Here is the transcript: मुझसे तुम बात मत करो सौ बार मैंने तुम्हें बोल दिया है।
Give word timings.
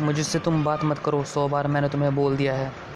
मुझसे 0.00 0.38
तुम 0.38 0.64
बात 0.64 0.84
मत 0.84 0.98
करो 0.98 1.22
सौ 1.24 1.48
बार 1.48 1.66
मैंने 1.66 1.88
तुम्हें 1.88 2.14
बोल 2.14 2.36
दिया 2.36 2.54
है। 2.54 2.72